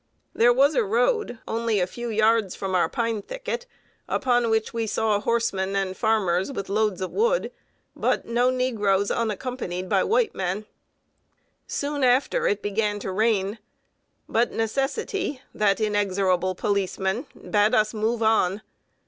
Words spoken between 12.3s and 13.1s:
dark it began